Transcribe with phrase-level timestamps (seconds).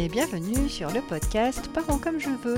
[0.00, 2.56] et bienvenue sur le podcast Parents comme je veux.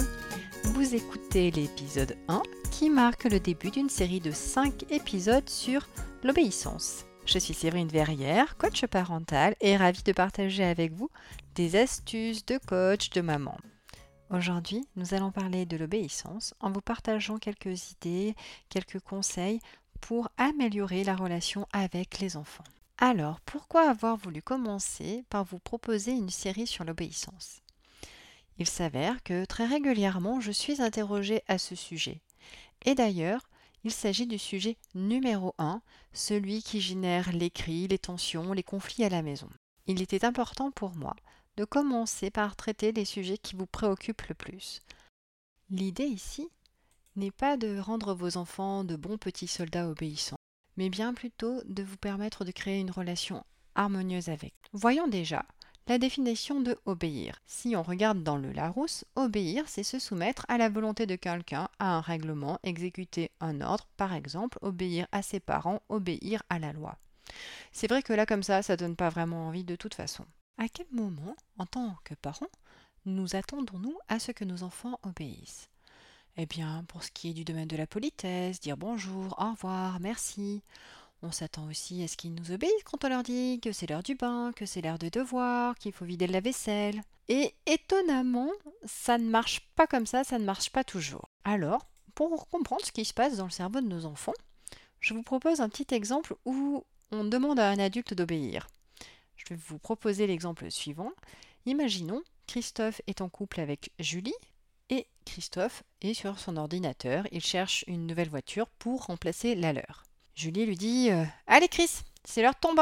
[0.74, 2.40] Vous écoutez l'épisode 1
[2.70, 5.88] qui marque le début d'une série de 5 épisodes sur
[6.22, 7.04] l'obéissance.
[7.26, 11.10] Je suis Séverine Verrière, coach parental et ravie de partager avec vous
[11.56, 13.56] des astuces de coach de maman.
[14.30, 18.36] Aujourd'hui, nous allons parler de l'obéissance en vous partageant quelques idées,
[18.68, 19.58] quelques conseils
[20.00, 22.64] pour améliorer la relation avec les enfants.
[22.98, 27.60] Alors, pourquoi avoir voulu commencer par vous proposer une série sur l'obéissance?
[28.58, 32.20] Il s'avère que très régulièrement, je suis interrogée à ce sujet.
[32.84, 33.48] Et d'ailleurs,
[33.84, 39.04] il s'agit du sujet numéro 1, celui qui génère les cris, les tensions, les conflits
[39.04, 39.48] à la maison.
[39.86, 41.16] Il était important pour moi
[41.56, 44.80] de commencer par traiter les sujets qui vous préoccupent le plus.
[45.70, 46.48] L'idée ici
[47.16, 50.36] n'est pas de rendre vos enfants de bons petits soldats obéissants
[50.76, 54.54] mais bien plutôt de vous permettre de créer une relation harmonieuse avec.
[54.72, 55.44] Voyons déjà
[55.88, 57.40] la définition de obéir.
[57.46, 61.68] Si on regarde dans le Larousse, obéir, c'est se soumettre à la volonté de quelqu'un,
[61.78, 66.72] à un règlement, exécuter un ordre, par exemple, obéir à ses parents, obéir à la
[66.72, 66.96] loi.
[67.72, 70.24] C'est vrai que là, comme ça, ça donne pas vraiment envie de toute façon.
[70.58, 72.50] À quel moment, en tant que parents,
[73.04, 75.68] nous attendons-nous à ce que nos enfants obéissent?
[76.36, 80.00] Eh bien, pour ce qui est du domaine de la politesse, dire bonjour, au revoir,
[80.00, 80.62] merci.
[81.22, 84.02] On s'attend aussi à ce qu'ils nous obéissent quand on leur dit que c'est l'heure
[84.02, 87.00] du bain, que c'est l'heure de devoir, qu'il faut vider la vaisselle.
[87.28, 88.50] Et étonnamment,
[88.84, 91.28] ça ne marche pas comme ça, ça ne marche pas toujours.
[91.44, 94.34] Alors, pour comprendre ce qui se passe dans le cerveau de nos enfants,
[95.00, 98.66] je vous propose un petit exemple où on demande à un adulte d'obéir.
[99.36, 101.12] Je vais vous proposer l'exemple suivant.
[101.66, 104.34] Imaginons, Christophe est en couple avec Julie,
[104.92, 107.26] et Christophe est sur son ordinateur.
[107.32, 110.04] Il cherche une nouvelle voiture pour remplacer la leur.
[110.34, 111.90] Julie lui dit euh, Allez, Chris,
[112.24, 112.74] c'est l'heure de ton.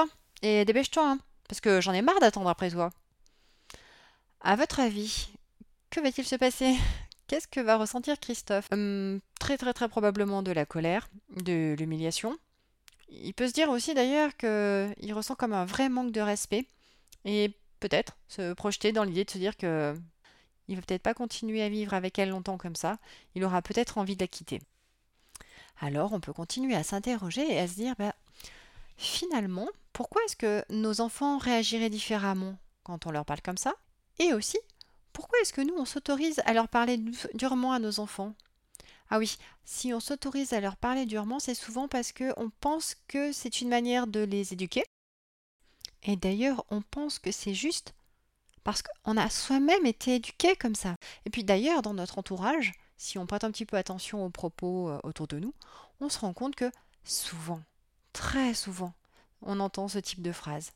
[0.43, 2.91] Et dépêche-toi, hein, parce que j'en ai marre d'attendre après toi.
[4.41, 5.29] À votre avis,
[5.91, 6.75] que va-t-il se passer?
[7.29, 8.67] Qu'est-ce que va ressentir Christophe?
[8.73, 12.37] Hum, Très très très probablement de la colère, de l'humiliation.
[13.09, 16.67] Il peut se dire aussi d'ailleurs qu'il ressent comme un vrai manque de respect
[17.25, 19.95] et peut-être se projeter dans l'idée de se dire que
[20.71, 22.99] il va peut-être pas continuer à vivre avec elle longtemps comme ça,
[23.35, 24.61] il aura peut-être envie de la quitter.
[25.81, 28.15] Alors on peut continuer à s'interroger et à se dire, bah,
[28.97, 33.75] finalement, pourquoi est-ce que nos enfants réagiraient différemment quand on leur parle comme ça?
[34.21, 34.59] Et aussi,
[35.13, 37.03] pourquoi est-ce que nous, on s'autorise à leur parler
[37.35, 38.35] durement à nos enfants?
[39.11, 43.33] Ah oui, si on s'autorise à leur parler durement, c'est souvent parce qu'on pense que
[43.33, 44.85] c'est une manière de les éduquer.
[46.05, 47.93] Et d'ailleurs, on pense que c'est juste
[48.65, 50.97] parce qu'on a soi-même été éduqué comme ça.
[51.27, 54.91] Et puis d'ailleurs, dans notre entourage, si on prête un petit peu attention aux propos
[54.91, 55.55] euh, autour de nous,
[56.01, 56.71] on se rend compte que
[57.05, 57.63] souvent,
[58.13, 58.93] très souvent,
[59.43, 60.73] on entend ce type de phrase,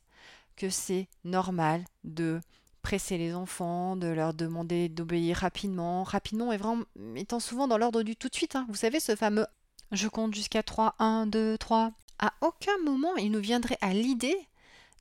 [0.55, 2.41] que c'est normal de
[2.81, 6.83] presser les enfants, de leur demander d'obéir rapidement, rapidement et vraiment
[7.15, 8.55] étant souvent dans l'ordre du tout de suite.
[8.55, 8.65] Hein.
[8.69, 9.47] Vous savez, ce fameux
[9.91, 11.91] je compte jusqu'à 3, 1, 2, 3.
[12.19, 14.37] À aucun moment il nous viendrait à l'idée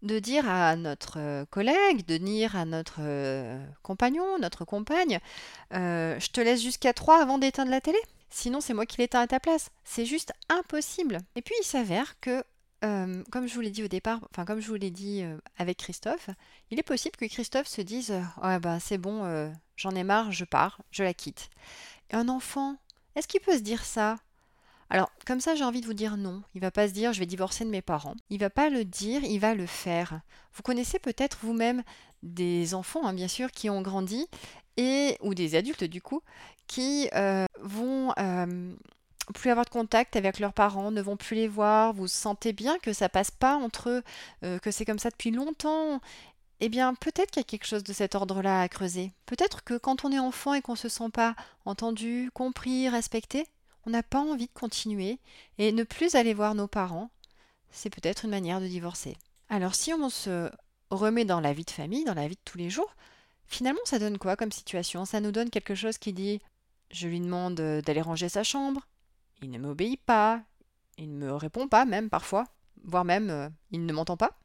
[0.02, 5.18] de dire à notre euh, collègue, de dire à notre euh, compagnon, notre compagne,
[5.72, 7.98] euh, je te laisse jusqu'à 3 avant d'éteindre la télé.
[8.30, 9.70] Sinon, c'est moi qui l'éteins à ta place.
[9.84, 11.18] C'est juste impossible.
[11.36, 12.42] Et puis, il s'avère que,
[12.80, 15.24] comme je vous l'ai dit au départ, enfin, comme je vous l'ai dit
[15.56, 16.28] avec Christophe,
[16.70, 18.12] il est possible que Christophe se dise
[18.42, 21.48] Ouais, bah, c'est bon, j'en ai marre, je pars, je la quitte.
[22.10, 22.76] Et un enfant,
[23.14, 24.16] est-ce qu'il peut se dire ça?
[24.90, 26.42] Alors, comme ça, j'ai envie de vous dire non.
[26.54, 28.14] Il va pas se dire je vais divorcer de mes parents.
[28.30, 30.20] Il va pas le dire, il va le faire.
[30.52, 31.82] Vous connaissez peut-être vous-même
[32.22, 34.26] des enfants, hein, bien sûr, qui ont grandi
[34.76, 36.22] et ou des adultes du coup,
[36.66, 38.74] qui euh, vont euh,
[39.34, 41.92] plus avoir de contact avec leurs parents, ne vont plus les voir.
[41.92, 44.02] Vous sentez bien que ça passe pas entre eux,
[44.44, 46.00] euh, que c'est comme ça depuis longtemps.
[46.60, 49.12] Eh bien, peut-être qu'il y a quelque chose de cet ordre-là à creuser.
[49.26, 51.34] Peut-être que quand on est enfant et qu'on se sent pas
[51.64, 53.46] entendu, compris, respecté,
[53.86, 55.18] on n'a pas envie de continuer
[55.58, 57.10] et ne plus aller voir nos parents,
[57.70, 59.16] c'est peut-être une manière de divorcer.
[59.48, 60.50] Alors si on se
[60.90, 62.94] remet dans la vie de famille, dans la vie de tous les jours,
[63.46, 65.04] finalement ça donne quoi comme situation?
[65.04, 66.40] Ça nous donne quelque chose qui dit
[66.90, 68.86] je lui demande d'aller ranger sa chambre,
[69.42, 70.42] il ne m'obéit pas,
[70.96, 72.44] il ne me répond pas même parfois,
[72.84, 74.38] voire même euh, il ne m'entend pas.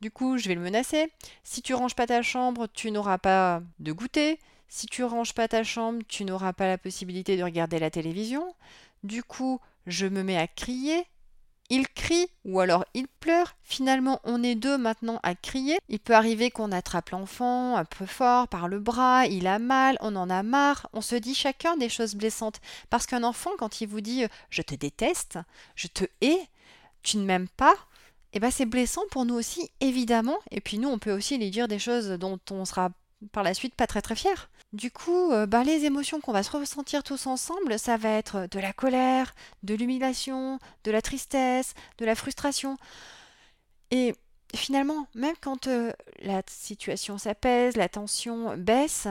[0.00, 1.10] Du coup, je vais le menacer.
[1.42, 4.38] Si tu ranges pas ta chambre, tu n'auras pas de goûter.
[4.68, 8.54] Si tu ranges pas ta chambre, tu n'auras pas la possibilité de regarder la télévision.
[9.04, 11.06] Du coup, je me mets à crier.
[11.68, 13.56] Il crie ou alors il pleure.
[13.62, 15.78] Finalement, on est deux maintenant à crier.
[15.88, 19.96] Il peut arriver qu'on attrape l'enfant un peu fort par le bras, il a mal,
[20.00, 20.88] on en a marre.
[20.92, 22.60] On se dit chacun des choses blessantes.
[22.88, 25.38] Parce qu'un enfant, quand il vous dit je te déteste,
[25.74, 26.38] je te hais,
[27.02, 27.74] tu ne m'aimes pas,
[28.32, 30.38] eh ben c'est blessant pour nous aussi, évidemment.
[30.50, 32.90] Et puis nous, on peut aussi lui dire des choses dont on sera
[33.32, 34.50] par la suite pas très très fier.
[34.72, 38.46] Du coup, euh, bah, les émotions qu'on va se ressentir tous ensemble, ça va être
[38.50, 42.76] de la colère, de l'humiliation, de la tristesse, de la frustration.
[43.90, 44.14] Et
[44.54, 49.08] finalement, même quand euh, la situation s'apaise, la tension baisse,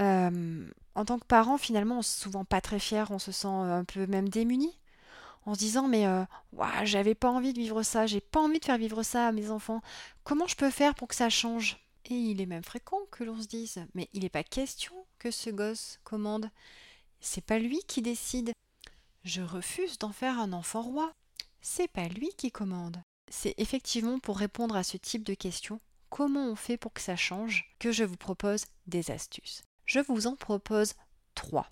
[0.00, 3.48] euh, en tant que parent, finalement, on se souvent pas très fier, on se sent
[3.48, 4.78] un peu même démuni,
[5.46, 6.06] en se disant mais
[6.84, 9.50] j'avais pas envie de vivre ça, j'ai pas envie de faire vivre ça à mes
[9.50, 9.82] enfants.
[10.24, 11.78] Comment je peux faire pour que ça change?
[12.06, 15.30] Et il est même fréquent que l'on se dise Mais il n'est pas question que
[15.30, 16.50] ce gosse commande.
[17.20, 18.52] C'est pas lui qui décide.
[19.24, 21.12] Je refuse d'en faire un enfant roi.
[21.60, 23.02] C'est pas lui qui commande.
[23.28, 25.80] C'est effectivement pour répondre à ce type de questions,
[26.10, 29.62] comment on fait pour que ça change, que je vous propose des astuces.
[29.84, 30.94] Je vous en propose
[31.34, 31.68] trois.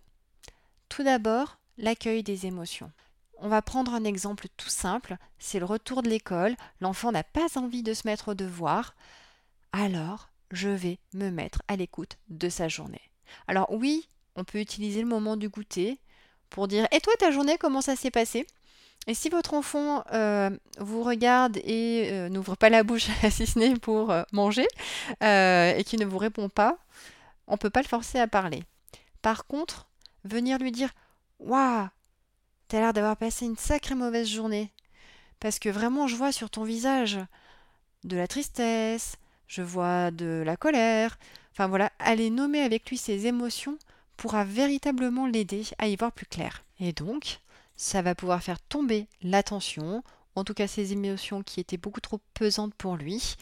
[0.88, 2.90] Tout d'abord, l'accueil des émotions.
[3.38, 7.58] On va prendre un exemple tout simple, c'est le retour de l'école, l'enfant n'a pas
[7.58, 8.94] envie de se mettre au devoir,
[9.74, 13.00] alors je vais me mettre à l'écoute de sa journée.
[13.48, 15.98] Alors oui, on peut utiliser le moment du goûter
[16.48, 18.46] pour dire Et toi, ta journée, comment ça s'est passé?
[19.08, 23.58] Et si votre enfant euh, vous regarde et euh, n'ouvre pas la bouche si ce
[23.58, 24.66] n'est pour euh, manger
[25.20, 26.78] et qui ne vous répond pas,
[27.48, 28.62] on ne peut pas le forcer à parler.
[29.22, 29.88] Par contre,
[30.24, 30.90] venir lui dire
[31.40, 31.88] Waouh,
[32.68, 34.72] t'as l'air d'avoir passé une sacrée mauvaise journée.
[35.40, 37.18] Parce que vraiment, je vois sur ton visage
[38.04, 39.16] de la tristesse,
[39.48, 41.18] je vois de la colère.
[41.52, 43.78] Enfin voilà, aller nommer avec lui ses émotions
[44.16, 46.64] pourra véritablement l'aider à y voir plus clair.
[46.80, 47.40] Et donc,
[47.76, 50.02] ça va pouvoir faire tomber la tension,
[50.34, 53.36] en tout cas ces émotions qui étaient beaucoup trop pesantes pour lui.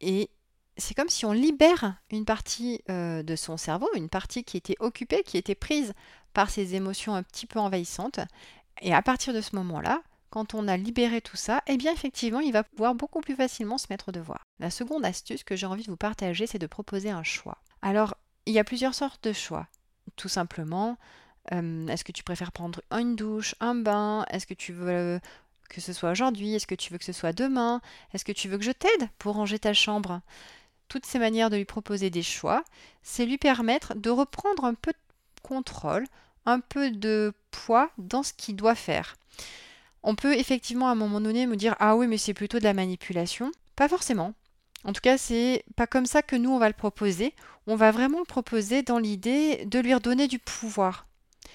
[0.00, 0.28] Et
[0.76, 4.76] c'est comme si on libère une partie euh, de son cerveau, une partie qui était
[4.80, 5.94] occupée, qui était prise
[6.32, 8.20] par ces émotions un petit peu envahissantes.
[8.82, 10.02] Et à partir de ce moment-là,
[10.34, 13.78] quand on a libéré tout ça, eh bien effectivement, il va pouvoir beaucoup plus facilement
[13.78, 14.42] se mettre au devoir.
[14.58, 17.58] La seconde astuce que j'ai envie de vous partager, c'est de proposer un choix.
[17.82, 19.68] Alors, il y a plusieurs sortes de choix.
[20.16, 20.98] Tout simplement,
[21.52, 24.24] euh, est-ce que tu préfères prendre une douche, un bain?
[24.28, 25.20] Est-ce que tu veux
[25.70, 26.56] que ce soit aujourd'hui?
[26.56, 27.80] Est-ce que tu veux que ce soit demain?
[28.12, 30.20] Est-ce que tu veux que je t'aide pour ranger ta chambre?
[30.88, 32.64] Toutes ces manières de lui proposer des choix,
[33.04, 36.08] c'est lui permettre de reprendre un peu de contrôle,
[36.44, 39.14] un peu de poids dans ce qu'il doit faire.
[40.04, 42.64] On peut effectivement à un moment donné me dire ah oui mais c'est plutôt de
[42.64, 43.50] la manipulation.
[43.74, 44.34] Pas forcément.
[44.84, 47.34] En tout cas, c'est pas comme ça que nous on va le proposer.
[47.66, 51.06] On va vraiment le proposer dans l'idée de lui redonner du pouvoir.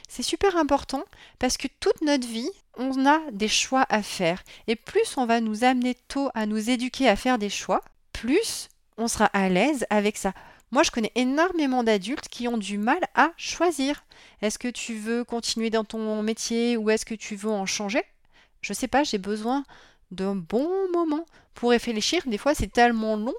[0.07, 1.04] C'est super important
[1.38, 4.44] parce que toute notre vie, on a des choix à faire.
[4.68, 8.69] Et plus on va nous amener tôt à nous éduquer à faire des choix, plus
[8.98, 10.34] on sera à l'aise avec ça.
[10.72, 14.04] Moi, je connais énormément d'adultes qui ont du mal à choisir.
[14.42, 18.04] Est-ce que tu veux continuer dans ton métier ou est-ce que tu veux en changer?
[18.61, 19.63] Je sais pas, j'ai besoin
[20.11, 22.23] d'un bon moment pour réfléchir.
[22.25, 23.33] Des fois, c'est tellement long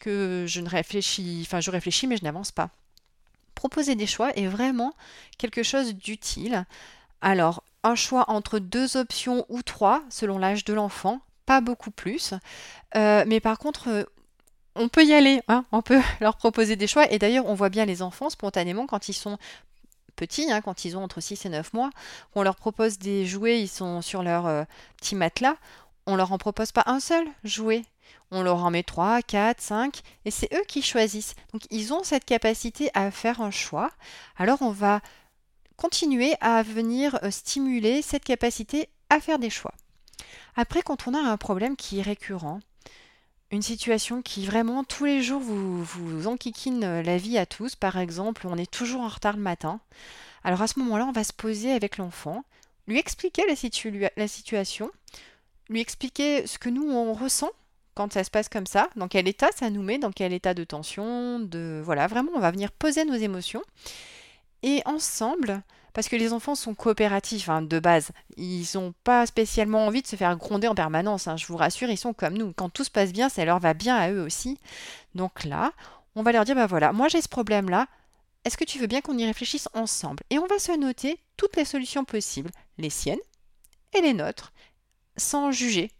[0.00, 2.70] que je ne réfléchis, enfin, je réfléchis, mais je n'avance pas.
[3.54, 4.94] Proposer des choix est vraiment
[5.36, 6.64] quelque chose d'utile.
[7.20, 12.34] Alors, un choix entre deux options ou trois, selon l'âge de l'enfant, pas beaucoup plus.
[12.94, 14.04] Euh, mais par contre, euh,
[14.74, 17.10] on peut y aller, hein, on peut leur proposer des choix.
[17.10, 19.38] Et d'ailleurs, on voit bien les enfants spontanément quand ils sont
[20.18, 21.90] petits, hein, quand ils ont entre 6 et 9 mois,
[22.34, 24.64] on leur propose des jouets, ils sont sur leur euh,
[24.98, 25.56] petit matelas,
[26.06, 27.84] on leur en propose pas un seul jouet.
[28.30, 31.34] On leur en met 3, 4, 5, et c'est eux qui choisissent.
[31.52, 33.90] Donc ils ont cette capacité à faire un choix.
[34.36, 35.00] Alors on va
[35.76, 39.72] continuer à venir euh, stimuler cette capacité à faire des choix.
[40.56, 42.60] Après, quand on a un problème qui est récurrent,
[43.50, 47.76] une situation qui vraiment tous les jours vous, vous enquiquine euh, la vie à tous.
[47.76, 49.80] Par exemple, on est toujours en retard le matin.
[50.44, 52.44] Alors à ce moment-là, on va se poser avec l'enfant,
[52.86, 54.90] lui expliquer la, la situation,
[55.68, 57.50] lui expliquer ce que nous on ressent
[57.94, 60.54] quand ça se passe comme ça, dans quel état ça nous met, dans quel état
[60.54, 63.62] de tension, de voilà, vraiment on va venir poser nos émotions
[64.62, 65.62] et ensemble
[65.94, 68.10] parce que les enfants sont coopératifs hein, de base.
[68.36, 71.28] Ils n'ont pas spécialement envie de se faire gronder en permanence.
[71.28, 72.52] Hein, je vous rassure, ils sont comme nous.
[72.52, 74.58] Quand tout se passe bien, ça leur va bien à eux aussi.
[75.14, 75.72] Donc là,
[76.14, 77.86] on va leur dire, bah voilà, moi j'ai ce problème-là.
[78.44, 80.22] Est-ce que tu veux bien qu'on y réfléchisse ensemble?
[80.30, 83.18] Et on va se noter toutes les solutions possibles, les siennes
[83.94, 84.52] et les nôtres,
[85.16, 85.90] sans juger.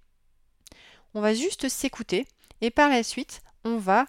[1.14, 2.26] On va juste s'écouter
[2.60, 4.06] et par la suite, on va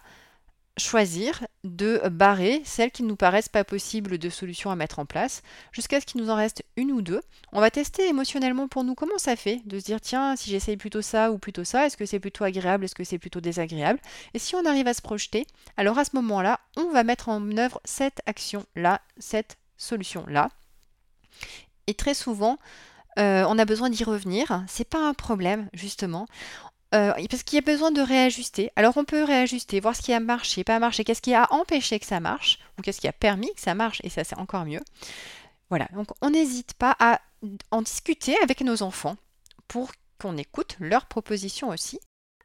[0.76, 5.04] choisir de barrer celles qui ne nous paraissent pas possibles de solutions à mettre en
[5.04, 7.20] place, jusqu'à ce qu'il nous en reste une ou deux.
[7.52, 10.76] On va tester émotionnellement pour nous comment ça fait, de se dire tiens, si j'essaye
[10.76, 14.00] plutôt ça ou plutôt ça, est-ce que c'est plutôt agréable, est-ce que c'est plutôt désagréable?
[14.32, 17.56] Et si on arrive à se projeter, alors à ce moment-là, on va mettre en
[17.58, 20.50] œuvre cette action-là, cette solution-là.
[21.86, 22.58] Et très souvent,
[23.18, 24.64] euh, on a besoin d'y revenir.
[24.68, 26.26] C'est pas un problème, justement
[26.94, 28.70] euh, parce qu'il y a besoin de réajuster.
[28.76, 31.98] Alors on peut réajuster, voir ce qui a marché, pas marché, qu'est-ce qui a empêché
[31.98, 34.64] que ça marche, ou qu'est-ce qui a permis que ça marche, et ça c'est encore
[34.64, 34.80] mieux.
[35.68, 37.20] Voilà, donc on n'hésite pas à
[37.70, 39.16] en discuter avec nos enfants
[39.68, 42.00] pour qu'on écoute leurs propositions aussi.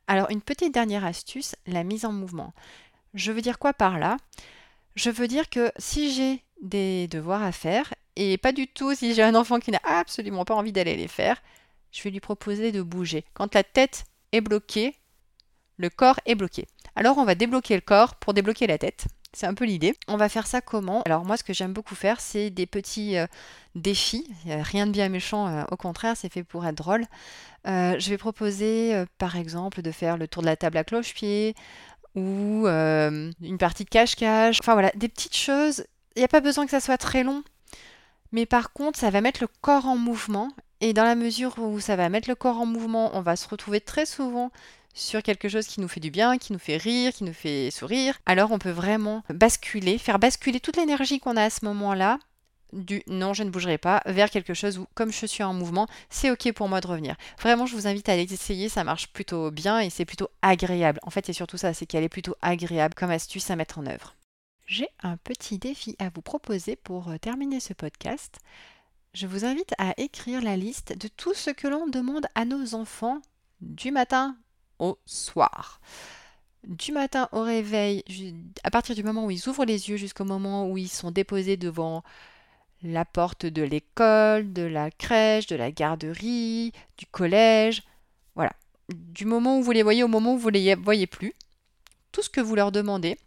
[0.08, 2.54] Alors une petite dernière astuce, la mise en mouvement.
[3.16, 4.18] Je veux dire quoi par là?
[4.96, 9.14] Je veux dire que si j'ai des devoirs à faire, et pas du tout si
[9.14, 11.42] j'ai un enfant qui n'a absolument pas envie d'aller les faire,
[11.92, 13.26] je vais lui proposer de bouger.
[13.34, 14.96] Quand la tête est bloquée,
[15.78, 16.68] le corps est bloqué.
[16.96, 19.08] Alors on va débloquer le corps pour débloquer la tête.
[19.34, 19.94] C'est un peu l'idée.
[20.08, 21.02] On va faire ça comment?
[21.04, 23.28] Alors moi ce que j'aime beaucoup faire c'est des petits euh,
[23.76, 24.30] défis.
[24.46, 27.06] rien de bien méchant, euh, au contraire c'est fait pour être drôle.
[27.68, 31.56] Euh, je vais proposer par exemple de faire le tour de la table à cloche-pied
[32.16, 34.60] ou une partie de cache-cache.
[34.62, 35.86] Enfin voilà, des petites choses.
[36.16, 37.44] Il n'y a pas besoin que ça soit très long.
[38.32, 40.50] Mais par contre, ça va mettre le corps en mouvement.
[40.82, 43.48] Et dans la mesure où ça va mettre le corps en mouvement, on va se
[43.48, 44.52] retrouver très souvent
[44.94, 47.70] sur quelque chose qui nous fait du bien, qui nous fait rire, qui nous fait
[47.70, 52.18] sourire, alors on peut vraiment basculer, faire basculer toute l'énergie qu'on a à ce moment-là
[52.74, 55.88] du non, je ne bougerai pas vers quelque chose où, comme je suis en mouvement,
[56.10, 57.16] c'est ok pour moi de revenir.
[57.40, 61.00] Vraiment, je vous invite à l'essayer, ça marche plutôt bien et c'est plutôt agréable.
[61.04, 63.86] En fait, c'est surtout ça, c'est qu'elle est plutôt agréable comme astuce à mettre en
[63.86, 64.16] œuvre.
[64.68, 68.40] J'ai un petit défi à vous proposer pour euh, terminer ce podcast.
[69.16, 72.76] Je vous invite à écrire la liste de tout ce que l'on demande à nos
[72.76, 73.22] enfants
[73.62, 74.36] du matin
[74.78, 75.80] au soir.
[76.68, 78.04] Du matin au réveil,
[78.66, 81.56] à partir du moment où ils ouvrent les yeux jusqu'au moment où ils sont déposés
[81.56, 82.04] devant
[82.84, 87.84] la porte de l'école, de la crèche, de la garderie, du collège,
[88.36, 88.52] voilà.
[88.94, 91.34] Du moment où vous les voyez au moment où vous ne les voyez plus,
[92.12, 93.18] tout ce que vous leur demandez,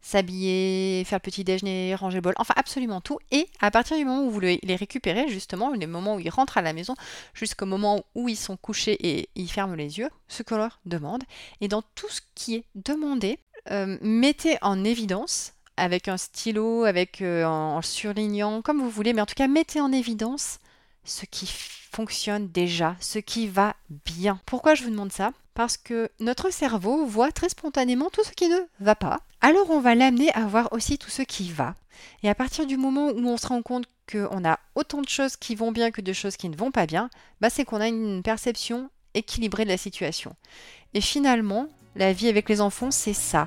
[0.00, 3.18] s'habiller, faire le petit déjeuner, ranger bol, enfin absolument tout.
[3.30, 6.58] Et à partir du moment où vous les récupérez, justement, le moment où ils rentrent
[6.58, 6.94] à la maison,
[7.34, 11.22] jusqu'au moment où ils sont couchés et ils ferment les yeux, ce qu'on leur demande.
[11.60, 13.38] Et dans tout ce qui est demandé,
[13.70, 19.22] euh, mettez en évidence, avec un stylo, avec euh, en surlignant, comme vous voulez, mais
[19.22, 20.58] en tout cas, mettez en évidence
[21.04, 21.46] ce qui
[21.90, 23.74] fonctionne déjà, ce qui va
[24.06, 24.40] bien.
[24.46, 25.32] Pourquoi je vous demande ça?
[25.54, 29.20] Parce que notre cerveau voit très spontanément tout ce qui ne va pas.
[29.40, 31.74] Alors on va l'amener à voir aussi tout ce qui va.
[32.22, 35.36] Et à partir du moment où on se rend compte qu'on a autant de choses
[35.36, 37.88] qui vont bien que de choses qui ne vont pas bien, bah c'est qu'on a
[37.88, 40.34] une perception équilibrée de la situation.
[40.94, 43.46] Et finalement, la vie avec les enfants, c'est ça.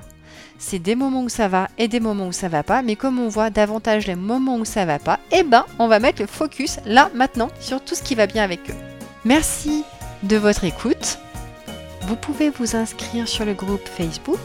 [0.58, 3.18] C'est des moments où ça va et des moments où ça va pas, mais comme
[3.18, 6.28] on voit davantage les moments où ça va pas, eh ben on va mettre le
[6.28, 8.76] focus là maintenant sur tout ce qui va bien avec eux.
[9.24, 9.84] Merci
[10.22, 11.18] de votre écoute.
[12.02, 14.40] Vous pouvez vous inscrire sur le groupe Facebook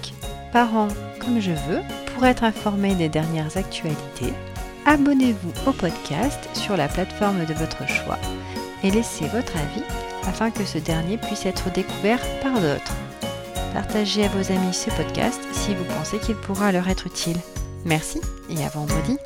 [0.51, 0.87] Parents
[1.19, 1.81] comme je veux
[2.13, 4.33] pour être informé des dernières actualités.
[4.85, 8.17] Abonnez-vous au podcast sur la plateforme de votre choix
[8.83, 9.83] et laissez votre avis
[10.27, 12.95] afin que ce dernier puisse être découvert par d'autres.
[13.73, 17.37] Partagez à vos amis ce podcast si vous pensez qu'il pourra leur être utile.
[17.85, 19.17] Merci et à vendredi.